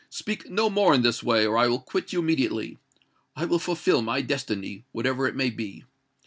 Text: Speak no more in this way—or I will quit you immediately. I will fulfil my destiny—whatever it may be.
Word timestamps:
Speak 0.09 0.49
no 0.49 0.67
more 0.67 0.95
in 0.95 1.03
this 1.03 1.21
way—or 1.21 1.55
I 1.59 1.67
will 1.67 1.77
quit 1.79 2.11
you 2.11 2.17
immediately. 2.17 2.79
I 3.35 3.45
will 3.45 3.59
fulfil 3.59 4.01
my 4.01 4.21
destiny—whatever 4.21 5.27
it 5.27 5.35
may 5.35 5.51
be. 5.51 5.85